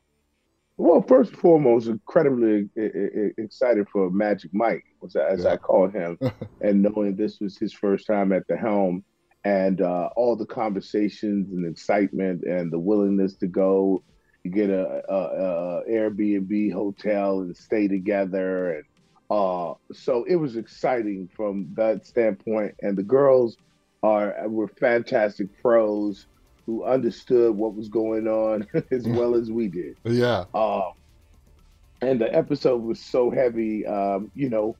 Well, 0.77 1.01
first 1.01 1.32
and 1.32 1.39
foremost, 1.39 1.88
incredibly 1.88 2.70
excited 3.39 3.88
for 3.91 4.12
Magic 4.12 4.53
Mike, 4.53 4.86
as 5.03 5.44
Yeah. 5.44 5.53
I 5.53 5.58
called 5.58 5.91
him, 5.94 6.20
and 6.62 6.84
knowing 6.84 7.15
this 7.15 7.39
was 7.39 7.58
his 7.58 7.74
first 7.74 8.05
time 8.05 8.32
at 8.32 8.48
the 8.48 8.55
helm, 8.55 9.03
and 9.44 9.82
uh, 9.82 10.10
all 10.15 10.36
the 10.36 10.46
conversations 10.46 11.51
and 11.51 11.65
excitement 11.65 12.44
and 12.44 12.72
the 12.72 12.77
willingness 12.77 13.36
to 13.38 13.48
go, 13.48 14.03
get 14.51 14.70
a, 14.70 15.01
a, 15.12 15.15
a 15.15 15.84
Airbnb 15.89 16.74
hotel 16.74 17.39
and 17.39 17.58
stay 17.58 17.88
together, 17.88 18.74
and 18.75 18.84
uh, 19.32 19.74
so 19.94 20.25
it 20.25 20.36
was 20.36 20.58
exciting 20.58 21.27
from 21.36 21.74
that 21.74 22.05
standpoint. 22.05 22.75
And 22.84 22.96
the 22.96 23.01
girls 23.03 23.58
are 24.03 24.48
were 24.48 24.67
fantastic 24.67 25.48
pros 25.63 26.27
who 26.65 26.84
understood 26.86 27.55
what 27.55 27.75
was 27.75 27.89
going 27.89 28.27
on 28.27 28.67
as 28.91 29.07
well 29.07 29.36
as 29.36 29.51
we 29.51 29.67
did. 29.67 29.95
Yeah, 30.05 30.45
Um, 30.53 30.91
and 32.01 32.19
the 32.19 32.34
episode 32.34 32.81
was 32.81 33.03
so 33.03 33.31
heavy. 33.31 33.86
Um, 33.86 34.31
you 34.34 34.50
know, 34.50 34.77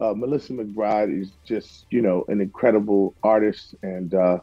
uh, 0.00 0.14
Melissa 0.14 0.52
McBride 0.52 1.20
is 1.20 1.36
just 1.46 1.86
you 1.90 2.02
know 2.02 2.24
an 2.28 2.40
incredible 2.40 3.16
artist, 3.22 3.74
and 3.82 4.12
uh, 4.14 4.38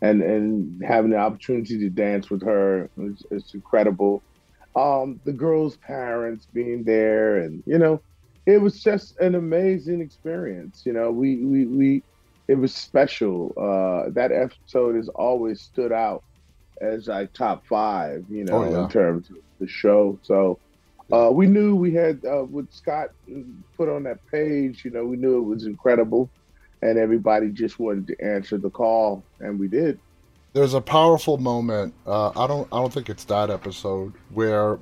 and 0.00 0.22
and 0.22 0.82
having 0.84 1.10
the 1.10 1.16
opportunity 1.18 1.78
to 1.78 1.90
dance 1.90 2.30
with 2.30 2.42
her 2.44 2.90
is, 2.98 3.24
is 3.30 3.50
incredible. 3.54 4.24
Um, 4.76 5.20
the 5.24 5.32
girls' 5.32 5.76
parents 5.78 6.46
being 6.52 6.84
there, 6.84 7.38
and 7.38 7.62
you 7.66 7.78
know, 7.78 8.02
it 8.46 8.60
was 8.60 8.80
just 8.82 9.18
an 9.20 9.34
amazing 9.34 10.00
experience. 10.00 10.82
You 10.84 10.92
know, 10.92 11.10
we 11.10 11.44
we 11.44 11.66
we 11.66 12.04
it 12.48 12.56
was 12.56 12.74
special. 12.74 13.52
Uh, 13.56 14.10
that 14.14 14.32
episode 14.32 14.96
has 14.96 15.08
always 15.08 15.62
stood 15.62 15.92
out 15.92 16.22
as 16.82 17.06
like 17.08 17.32
top 17.32 17.66
five. 17.66 18.24
You 18.28 18.44
know, 18.44 18.64
Oh, 18.64 18.70
yeah. 18.70 18.82
in 18.84 18.88
terms 18.90 19.30
of 19.30 19.36
the 19.58 19.66
show. 19.68 20.18
So. 20.22 20.58
Uh, 21.10 21.30
we 21.30 21.46
knew 21.46 21.76
we 21.76 21.92
had 21.92 22.24
uh, 22.24 22.40
what 22.42 22.64
Scott 22.72 23.08
put 23.76 23.86
on 23.90 24.02
that 24.04 24.18
page. 24.30 24.82
You 24.82 24.92
know, 24.92 25.04
we 25.04 25.16
knew 25.18 25.36
it 25.36 25.42
was 25.42 25.66
incredible, 25.66 26.30
and 26.80 26.96
everybody 26.96 27.50
just 27.50 27.78
wanted 27.78 28.06
to 28.06 28.24
answer 28.24 28.56
the 28.56 28.70
call, 28.70 29.22
and 29.40 29.58
we 29.60 29.68
did. 29.68 29.98
there's 30.54 30.72
a 30.72 30.80
powerful 30.80 31.36
moment. 31.36 31.92
Uh, 32.06 32.30
I 32.30 32.46
don't, 32.46 32.66
I 32.72 32.78
don't 32.80 32.90
think 32.90 33.10
it's 33.10 33.24
that 33.24 33.50
episode 33.50 34.14
where 34.32 34.78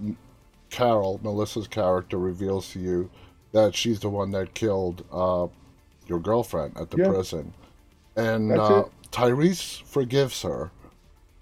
Carol, 0.68 1.18
Melissa's 1.24 1.66
character, 1.66 2.16
reveals 2.16 2.70
to 2.74 2.78
you 2.78 3.10
that 3.50 3.74
she's 3.74 3.98
the 3.98 4.10
one 4.10 4.30
that 4.30 4.54
killed 4.54 5.04
uh, 5.10 5.48
your 6.06 6.20
girlfriend 6.20 6.76
at 6.78 6.90
the 6.92 6.98
Yeah. 6.98 7.08
prison, 7.08 7.52
and 8.14 8.52
uh. 8.52 8.84
Tyrese 9.10 9.82
forgives 9.82 10.42
her. 10.42 10.70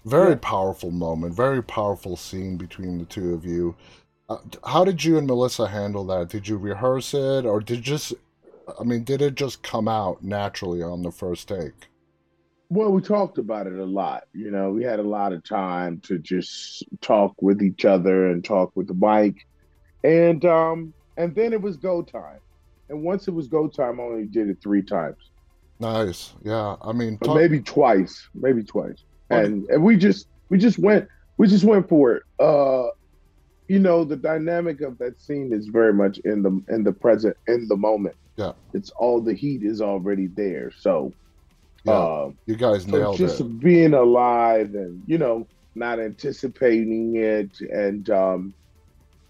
Very 0.09 0.31
Yeah. 0.31 0.39
powerful 0.41 0.91
moment. 0.91 1.33
Very 1.33 1.61
powerful 1.61 2.15
scene 2.17 2.57
between 2.57 2.97
the 2.97 3.05
two 3.05 3.33
of 3.33 3.45
you. 3.45 3.75
Uh, 4.27 4.37
how 4.65 4.83
did 4.83 5.03
you 5.03 5.17
and 5.17 5.27
Melissa 5.27 5.67
handle 5.67 6.03
that? 6.05 6.29
Did 6.29 6.47
you 6.47 6.57
rehearse 6.57 7.13
it, 7.13 7.45
or 7.45 7.59
did 7.59 7.81
just, 7.81 8.13
I 8.79 8.83
mean, 8.83 9.03
did 9.03 9.21
it 9.21 9.35
just 9.35 9.61
come 9.63 9.87
out 9.87 10.23
naturally 10.23 10.81
on 10.83 11.01
the 11.03 11.11
first 11.11 11.47
take? 11.47 11.89
Well, 12.71 12.91
we 12.91 13.01
talked 13.01 13.39
about 13.39 13.65
it 13.65 13.77
a 13.79 13.85
lot. 13.85 14.25
You 14.33 14.51
know, 14.51 14.71
we 14.71 14.83
had 14.83 14.99
a 14.99 15.03
lot 15.03 15.33
of 15.33 15.43
time 15.43 15.99
to 16.01 16.19
just 16.19 16.83
talk 17.01 17.39
with 17.41 17.61
each 17.63 17.85
other 17.85 18.27
and 18.29 18.43
talk 18.43 18.71
with 18.75 18.87
the 18.87 18.93
mic, 18.93 19.47
and 20.03 20.43
um, 20.45 20.93
and 21.17 21.33
then 21.35 21.53
it 21.53 21.61
was 21.61 21.77
go 21.77 22.01
time. 22.03 22.39
And 22.89 23.03
once 23.03 23.27
it 23.27 23.31
was 23.33 23.47
go 23.47 23.67
time, 23.67 23.99
I 23.99 24.03
only 24.03 24.25
did 24.25 24.49
it 24.49 24.57
three 24.61 24.81
times, 24.83 25.17
Nice. 25.79 26.33
Yeah. 26.43 26.75
I 26.81 26.91
mean, 26.91 27.17
talk- 27.19 27.35
maybe 27.37 27.59
twice, 27.61 28.27
maybe 28.35 28.63
twice. 28.63 29.03
And 29.29 29.65
and 29.69 29.83
we 29.83 29.97
just 29.97 30.27
we 30.49 30.57
just 30.57 30.79
went 30.79 31.07
we 31.37 31.47
just 31.47 31.63
went 31.63 31.87
for 31.89 32.15
it. 32.15 32.23
Uh, 32.39 32.87
you 33.67 33.79
know, 33.79 34.03
the 34.03 34.17
dynamic 34.17 34.81
of 34.81 34.97
that 34.97 35.19
scene 35.21 35.51
is 35.53 35.67
very 35.67 35.93
much 35.93 36.19
in 36.25 36.41
the 36.41 36.61
in 36.69 36.83
the 36.83 36.91
present, 36.93 37.35
in 37.47 37.67
the 37.67 37.77
moment. 37.77 38.15
Yeah. 38.37 38.53
It's 38.73 38.89
all 38.97 39.21
the 39.21 39.33
heat 39.33 39.63
is 39.63 39.81
already 39.81 40.27
there. 40.27 40.71
So, 40.75 41.13
yeah, 41.85 41.93
uh, 41.93 42.29
you 42.45 42.55
guys 42.55 42.85
so 42.85 42.91
nailed 42.97 43.17
just 43.17 43.39
it. 43.41 43.59
being 43.59 43.93
alive 43.93 44.73
and 44.73 45.03
you 45.05 45.17
know 45.17 45.47
not 45.75 45.99
anticipating 45.99 47.15
it 47.15 47.51
and 47.71 48.09
um 48.09 48.53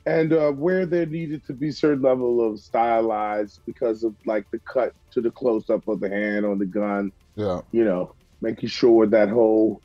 and 0.06 0.32
uh 0.34 0.52
where 0.52 0.86
there 0.86 1.06
needed 1.06 1.46
to 1.46 1.54
be 1.54 1.72
certain 1.72 2.02
level 2.02 2.42
of 2.48 2.60
stylized 2.60 3.60
because 3.66 4.04
of 4.04 4.16
like 4.26 4.46
the 4.52 4.60
cut 4.72 4.94
to 5.12 5.22
the 5.22 5.30
close 5.32 5.70
up 5.70 5.88
of 5.88 6.00
the 6.00 6.10
hand 6.10 6.46
on 6.46 6.58
the 6.58 6.66
gun 6.66 7.12
Yeah. 7.36 7.62
you 7.72 7.84
know 7.84 8.16
making 8.42 8.70
sure 8.70 9.06
that 9.08 9.30
whole 9.30 9.82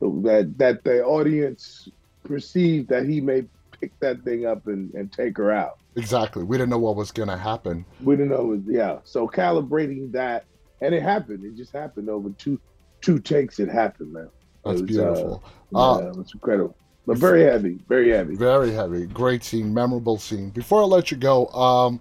that 0.00 0.54
that 0.58 0.84
the 0.84 1.02
audience 1.04 1.88
perceived 2.24 2.88
that 2.88 3.06
he 3.06 3.20
may 3.20 3.44
pick 3.80 3.98
that 4.00 4.22
thing 4.24 4.44
up 4.46 4.66
and, 4.66 4.92
and 4.94 5.12
take 5.12 5.36
her 5.36 5.50
out 5.52 5.78
Exactly. 5.96 6.44
We 6.44 6.56
didn't 6.56 6.70
know 6.70 6.78
what 6.78 6.94
was 6.94 7.10
going 7.10 7.28
to 7.28 7.36
happen. 7.36 7.84
we 8.02 8.14
didn't 8.14 8.30
know 8.30 8.52
it, 8.52 8.60
yeah 8.66 8.98
so 9.04 9.26
calibrating 9.26 10.12
that 10.12 10.44
and 10.80 10.94
it 10.94 11.02
happened 11.02 11.44
it 11.44 11.56
just 11.56 11.72
happened 11.72 12.08
over 12.08 12.30
two 12.38 12.60
two 13.00 13.18
takes 13.18 13.58
it 13.58 13.68
happened 13.68 14.12
man 14.12 14.28
That's 14.64 14.80
It 14.80 14.88
was, 14.88 14.98
uh, 14.98 15.04
beautiful. 15.04 15.44
Yeah, 15.72 15.78
Uh, 15.80 16.12
it's 16.20 16.34
incredible. 16.34 16.76
But 17.06 17.16
very 17.16 17.42
heavy, 17.44 17.78
very 17.88 18.10
heavy. 18.10 18.34
Very 18.36 18.70
heavy. 18.70 19.06
Great 19.06 19.42
scene. 19.42 19.72
Memorable 19.72 20.18
scene. 20.18 20.50
Before 20.50 20.82
I 20.82 20.84
let 20.84 21.10
you 21.10 21.16
go, 21.16 21.46
um, 21.48 22.00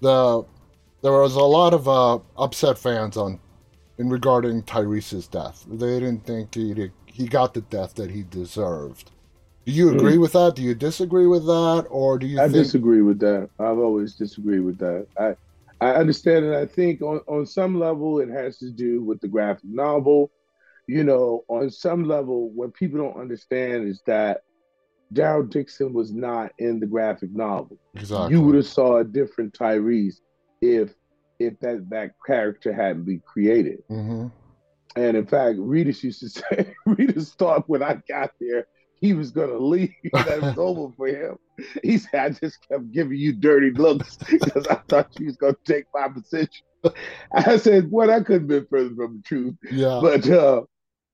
the 0.00 0.42
there 1.02 1.12
was 1.12 1.34
a 1.34 1.42
lot 1.42 1.74
of 1.74 1.86
uh, 1.86 2.18
upset 2.38 2.78
fans 2.78 3.18
on 3.18 3.38
in 3.98 4.08
regarding 4.08 4.62
Tyrese's 4.62 5.26
death. 5.26 5.66
They 5.68 6.00
didn't 6.00 6.24
think 6.24 6.54
he 6.54 6.72
he 7.12 7.26
got 7.26 7.54
the 7.54 7.60
death 7.62 7.94
that 7.94 8.10
he 8.10 8.22
deserved. 8.22 9.10
Do 9.66 9.72
you 9.72 9.90
agree 9.90 10.18
with 10.18 10.32
that? 10.32 10.54
Do 10.56 10.62
you 10.62 10.74
disagree 10.74 11.26
with 11.26 11.44
that, 11.46 11.86
or 11.90 12.18
do 12.18 12.26
you 12.26 12.38
Mm. 12.38 12.40
I 12.40 12.44
think? 12.44 12.64
disagree 12.64 13.02
with 13.02 13.18
that. 13.20 13.50
I've 13.58 13.78
always 13.78 14.14
disagreed 14.14 14.62
with 14.64 14.78
that. 14.78 15.06
I 15.18 15.36
I 15.82 15.94
understand 15.94 16.44
and 16.44 16.54
I 16.54 16.66
think 16.66 17.00
on, 17.00 17.20
on 17.26 17.46
some 17.46 17.78
level 17.78 18.20
it 18.20 18.28
has 18.28 18.58
to 18.58 18.70
do 18.70 19.02
with 19.02 19.20
the 19.20 19.28
graphic 19.28 19.64
novel. 19.64 20.30
you 20.86 21.04
know, 21.04 21.44
on 21.48 21.70
some 21.70 22.02
level, 22.04 22.50
what 22.50 22.74
people 22.74 22.98
don't 22.98 23.20
understand 23.20 23.86
is 23.86 24.02
that 24.06 24.42
Daryl 25.14 25.48
Dixon 25.48 25.92
was 25.92 26.12
not 26.12 26.52
in 26.58 26.80
the 26.80 26.86
graphic 26.86 27.30
novel. 27.32 27.78
Exactly. 27.94 28.32
You 28.34 28.42
would 28.42 28.56
have 28.56 28.66
saw 28.66 28.96
a 28.98 29.04
different 29.04 29.52
Tyrese 29.54 30.16
if 30.60 30.92
if 31.38 31.58
that 31.60 31.88
that 31.90 32.12
character 32.26 32.72
hadn't 32.72 33.04
been 33.04 33.22
created. 33.24 33.82
Mm-hmm. 33.88 34.26
And 34.96 35.16
in 35.16 35.26
fact, 35.26 35.58
Reedus 35.58 36.02
used 36.02 36.20
to 36.20 36.28
say, 36.30 36.74
Reedus 36.86 37.34
thought 37.36 37.68
when 37.68 37.82
I 37.82 38.00
got 38.08 38.32
there, 38.40 38.66
he 39.00 39.14
was 39.14 39.30
going 39.30 39.50
to 39.50 39.58
leave, 39.58 39.94
that 40.12 40.42
was 40.42 40.58
over 40.58 40.92
for 40.94 41.08
him. 41.08 41.38
He 41.82 41.98
said, 41.98 42.14
I 42.14 42.30
just 42.30 42.58
kept 42.68 42.92
giving 42.92 43.18
you 43.18 43.32
dirty 43.32 43.70
looks 43.70 44.16
because 44.30 44.66
I 44.66 44.76
thought 44.88 45.18
you 45.18 45.26
was 45.26 45.36
going 45.36 45.54
to 45.54 45.72
take 45.72 45.84
my 45.94 46.08
position. 46.08 46.64
I 47.32 47.58
said, 47.58 47.90
well, 47.90 48.10
I 48.10 48.20
couldn't 48.20 48.42
have 48.42 48.48
been 48.48 48.66
further 48.70 48.94
from 48.94 49.16
the 49.16 49.22
truth. 49.24 49.54
Yeah. 49.70 50.00
But 50.02 50.28
uh, 50.28 50.62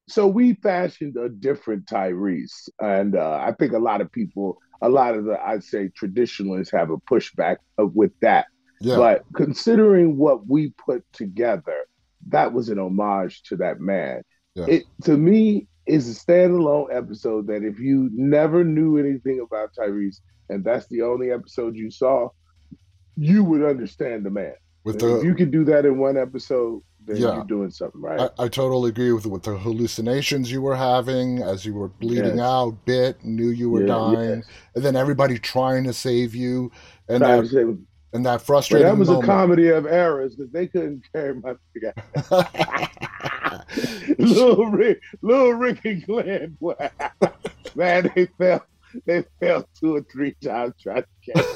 so 0.08 0.26
we 0.26 0.54
fashioned 0.54 1.16
a 1.16 1.28
different 1.28 1.86
Tyrese. 1.86 2.68
And 2.80 3.16
uh, 3.16 3.40
I 3.42 3.52
think 3.52 3.72
a 3.72 3.78
lot 3.78 4.00
of 4.00 4.10
people, 4.12 4.58
a 4.82 4.88
lot 4.88 5.14
of 5.16 5.24
the, 5.24 5.40
I'd 5.40 5.64
say, 5.64 5.88
traditionalists 5.88 6.72
have 6.72 6.90
a 6.90 6.98
pushback 6.98 7.56
of, 7.78 7.94
with 7.94 8.12
that. 8.20 8.46
yeah. 8.80 8.96
But 8.96 9.24
considering 9.34 10.16
what 10.16 10.46
we 10.46 10.72
put 10.84 11.04
together, 11.12 11.86
that 12.28 12.52
was 12.52 12.68
an 12.68 12.78
homage 12.78 13.42
to 13.44 13.56
that 13.56 13.80
man. 13.80 14.22
Yeah. 14.54 14.66
It 14.68 14.84
to 15.04 15.16
me 15.16 15.66
is 15.86 16.08
a 16.10 16.14
standalone 16.24 16.94
episode 16.94 17.46
that 17.46 17.62
if 17.62 17.78
you 17.78 18.10
never 18.12 18.64
knew 18.64 18.96
anything 18.98 19.40
about 19.40 19.70
Tyrese 19.78 20.20
and 20.48 20.64
that's 20.64 20.86
the 20.88 21.02
only 21.02 21.30
episode 21.30 21.76
you 21.76 21.90
saw, 21.90 22.28
you 23.16 23.44
would 23.44 23.62
understand 23.62 24.24
the 24.24 24.30
man. 24.30 24.54
with 24.84 25.02
if 25.02 25.24
you 25.24 25.34
could 25.34 25.50
do 25.50 25.64
that 25.64 25.84
in 25.84 25.98
one 25.98 26.16
episode, 26.16 26.80
then 27.04 27.16
Yeah. 27.16 27.34
you're 27.36 27.44
doing 27.44 27.70
something 27.70 28.00
right. 28.00 28.20
I, 28.38 28.44
I 28.44 28.48
totally 28.48 28.90
agree 28.90 29.12
with 29.12 29.26
with 29.26 29.42
the 29.44 29.56
hallucinations 29.58 30.50
you 30.50 30.60
were 30.62 30.76
having 30.76 31.42
as 31.42 31.64
you 31.64 31.74
were 31.74 31.88
bleeding 31.88 32.38
Yes. 32.38 32.40
out, 32.40 32.84
bit, 32.84 33.24
knew 33.24 33.48
you 33.48 33.70
were 33.70 33.80
Yeah, 33.82 33.86
dying, 33.86 34.38
yes. 34.38 34.44
and 34.74 34.84
then 34.84 34.96
everybody 34.96 35.38
trying 35.38 35.84
to 35.84 35.92
save 35.92 36.34
you, 36.34 36.70
and 37.08 37.22
that 37.22 37.76
and 38.12 38.24
that 38.26 38.42
frustrating 38.42 38.86
that 38.86 38.96
was 38.96 39.08
a 39.08 39.20
comedy 39.20 39.68
of 39.68 39.86
errors 39.86 40.36
because 40.36 40.52
they 40.52 40.66
couldn't 40.66 41.02
carry 41.12 41.34
my 41.34 41.54
figure. 41.72 41.94
little 44.18 44.66
Rick, 44.66 45.00
little 45.22 45.52
Rick 45.52 45.84
and 45.84 46.06
Glenn, 46.06 46.56
boy. 46.60 46.74
man, 47.74 48.10
they 48.14 48.26
fell, 48.38 48.64
they 49.04 49.24
fell 49.40 49.68
two 49.78 49.96
or 49.96 50.02
three 50.10 50.34
times 50.42 50.74
trying 50.80 51.02
to 51.02 51.32
catch. 51.32 51.46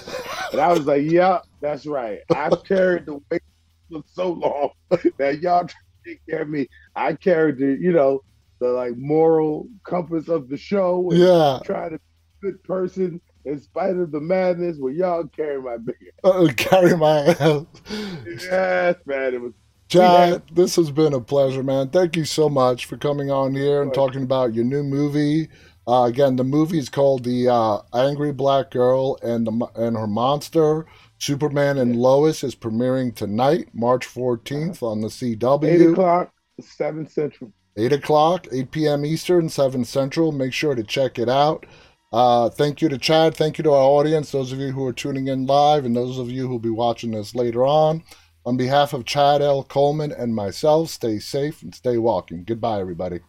And 0.52 0.60
I 0.60 0.72
was 0.72 0.86
like, 0.86 1.04
"Yeah, 1.04 1.40
that's 1.60 1.86
right. 1.86 2.20
I've 2.34 2.64
carried 2.64 3.06
the 3.06 3.20
weight 3.30 3.42
for 3.90 4.02
so 4.06 4.32
long 4.32 4.70
that 5.18 5.40
y'all 5.40 5.66
trying 5.66 5.68
to 5.68 5.74
take 6.04 6.20
care 6.28 6.42
of 6.42 6.48
me. 6.48 6.68
I 6.96 7.14
carried 7.14 7.58
the, 7.58 7.78
you 7.80 7.92
know, 7.92 8.22
the 8.58 8.68
like 8.68 8.96
moral 8.96 9.68
compass 9.84 10.28
of 10.28 10.48
the 10.48 10.56
show. 10.56 11.10
Yeah, 11.12 11.60
try 11.64 11.88
to 11.88 12.00
good 12.40 12.62
person 12.64 13.20
in 13.44 13.60
spite 13.60 13.96
of 13.96 14.10
the 14.10 14.20
madness. 14.20 14.76
Well, 14.78 14.92
y'all 14.92 15.26
carry 15.26 15.60
my 15.60 15.76
big. 15.76 15.96
uh, 16.24 16.48
carry 16.56 16.96
my 16.96 17.20
ass. 17.20 17.64
Yes, 18.26 18.96
man. 19.06 19.34
It 19.34 19.40
was 19.40 19.52
Chad, 19.90 20.42
this 20.52 20.76
has 20.76 20.92
been 20.92 21.14
a 21.14 21.20
pleasure, 21.20 21.64
man. 21.64 21.90
Thank 21.90 22.16
you 22.16 22.24
so 22.24 22.48
much 22.48 22.86
for 22.86 22.96
coming 22.96 23.32
on 23.32 23.56
here 23.56 23.82
and 23.82 23.92
talking 23.92 24.22
about 24.22 24.54
your 24.54 24.64
new 24.64 24.84
movie. 24.84 25.48
Uh, 25.84 26.04
again, 26.04 26.36
the 26.36 26.44
movie 26.44 26.78
is 26.78 26.88
called 26.88 27.24
The 27.24 27.48
uh, 27.48 27.78
Angry 27.92 28.32
Black 28.32 28.70
Girl 28.70 29.18
and 29.22 29.44
the 29.44 29.66
and 29.74 29.96
Her 29.96 30.06
Monster. 30.06 30.86
Superman 31.18 31.76
and 31.78 31.96
Lois 31.96 32.44
is 32.44 32.54
premiering 32.54 33.14
tonight, 33.14 33.68
March 33.72 34.06
14th 34.06 34.80
on 34.80 35.00
the 35.00 35.08
CW. 35.08 35.64
eight 35.64 35.80
CW. 35.80 35.92
o'clock, 35.92 36.32
seven 36.60 37.08
central. 37.08 37.52
8 37.76 37.92
o'clock, 37.92 38.46
8 38.52 38.70
p.m. 38.70 39.04
Eastern, 39.04 39.48
7 39.48 39.84
Central. 39.84 40.32
Make 40.32 40.52
sure 40.52 40.74
to 40.74 40.82
check 40.82 41.18
it 41.18 41.28
out. 41.28 41.66
Uh, 42.12 42.50
thank 42.50 42.82
you 42.82 42.88
to 42.88 42.98
Chad. 42.98 43.36
Thank 43.36 43.56
you 43.58 43.64
to 43.64 43.70
our 43.70 43.82
audience, 43.82 44.32
those 44.32 44.52
of 44.52 44.58
you 44.58 44.72
who 44.72 44.84
are 44.84 44.92
tuning 44.92 45.28
in 45.28 45.46
live, 45.46 45.84
and 45.84 45.94
those 45.94 46.18
of 46.18 46.28
you 46.28 46.42
who 46.42 46.48
will 46.48 46.58
be 46.58 46.70
watching 46.70 47.12
this 47.12 47.34
later 47.34 47.64
on. 47.64 48.02
On 48.44 48.56
behalf 48.56 48.92
of 48.92 49.04
Chad 49.04 49.42
L. 49.42 49.62
Coleman 49.62 50.10
and 50.10 50.34
myself, 50.34 50.90
stay 50.90 51.18
safe 51.20 51.62
and 51.62 51.74
stay 51.74 51.98
walking. 51.98 52.42
Goodbye, 52.42 52.80
everybody. 52.80 53.20